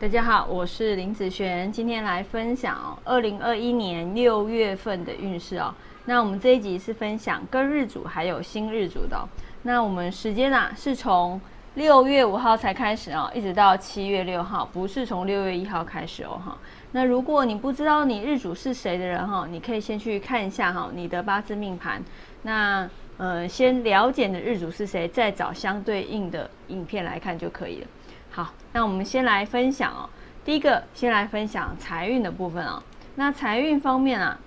[0.00, 5.74] 大家好，我是林子璇，今天来分享二零二一年六月份的运势哦。
[6.06, 9.28] 那我们这一集是分享跟日主还有新日主的。
[9.64, 11.38] 那我们时间啊是从
[11.74, 16.56] 六月五号才开始哦，一直到七月六号，不是从六月一号开始哦哈。
[16.92, 22.02] 那如果你不知道你日主是谁的人哈，你可以先去看一下哈你的八字命盘。
[22.40, 22.88] 那
[23.18, 27.86] 呃，先了解你的日主是谁，再找相对应的影片来看就可以了。
[28.40, 30.08] 好，那我们先来分享哦。
[30.46, 32.82] 第一个，先来分享财运的部分啊。
[33.16, 34.40] 那财运方面啊，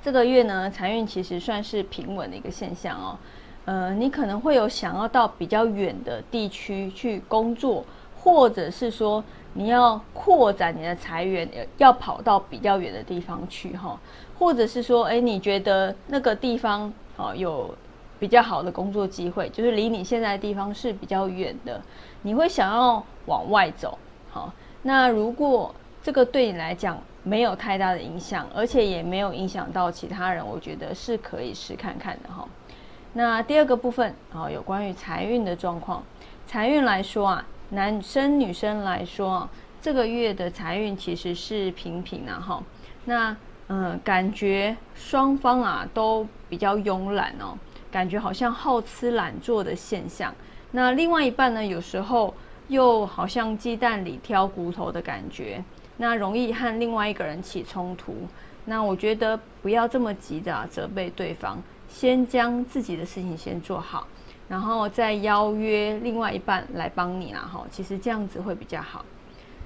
[0.00, 3.18] 这个月呢，财运其实算是平稳的一个现象哦。
[3.64, 7.84] 呃，你可能会有想要到比较远的地区去工作，
[8.22, 11.48] 或者是说你要扩展你的财源，
[11.78, 13.98] 要跑到比较远的地方去哈。
[14.38, 17.74] 或者是说，哎，你觉得那个地方哦有。
[18.18, 21.80] 比较好的工作机会，就是离你现在的地方是比较远的，
[22.22, 23.98] 你会想要往外走。
[24.30, 32.46] 好，那如果这个对你来讲没有太大的影响，而且也没有影响到其他人，我觉得是可以试看看的哈。
[33.14, 36.02] 那第二个部分啊，有关于财运的状况，
[36.46, 42.62] 财运来说啊，男生女生来说啊，这个月的财运其实是平平啊哈。
[43.04, 43.36] 那
[43.68, 47.56] 嗯，感觉双方啊都比较慵懒哦。
[47.90, 50.34] 感觉好像好吃懒做的现象，
[50.72, 52.34] 那另外一半呢，有时候
[52.68, 55.62] 又好像鸡蛋里挑骨头的感觉，
[55.96, 58.14] 那容易和另外一个人起冲突。
[58.66, 61.56] 那我觉得不要这么急的责备对方，
[61.88, 64.06] 先将自己的事情先做好，
[64.46, 67.40] 然后再邀约另外一半来帮你啦。
[67.50, 69.02] 哈，其实这样子会比较好。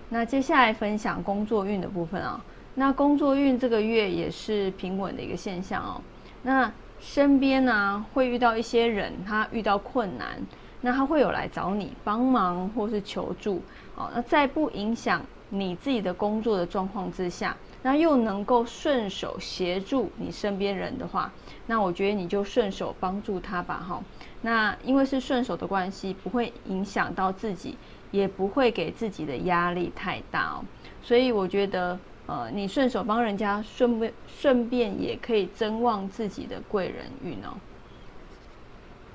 [0.08, 2.40] 那接下来分享工作运的部分啊，
[2.76, 6.00] 那工作运这个月也是平稳的一个现象哦。
[6.42, 10.40] 那身边呢会遇到一些人，他遇到困难，
[10.82, 13.60] 那他会有来找你帮忙或是求助，
[13.96, 21.30] 哦，那在不影响你自己的工作的状况之下，那又能够顺手协助你身边人的话，
[21.66, 24.00] 那我觉得你就顺手帮助他吧，哈。
[24.42, 27.76] 那因为是顺手的关系，不会影响到自己，
[28.12, 30.64] 也不会给自己的压力太大哦，
[31.02, 31.98] 所以我觉得。
[32.26, 37.54] 呃，你顺手帮人家，顺便顺便也可以增旺自己的贵人运哦。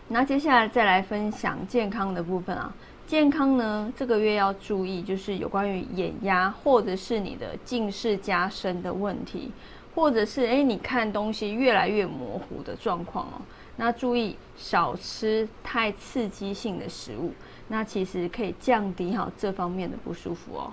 [0.09, 2.73] 那接下来再来分享健康的部分啊。
[3.05, 9.51] 健康呢，这个月要注意，就是有关于眼压或者是你的近视加深的问题，
[9.97, 13.41] 或者是诶你看东西越来越模糊的状况哦。
[13.77, 17.33] 那注意少吃太刺激性的食物，
[17.67, 20.71] 那其实可以降低好这方面的不舒服哦。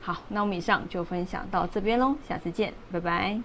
[0.00, 3.40] 好，那我们以上就分享到这边喽，下次见，拜拜。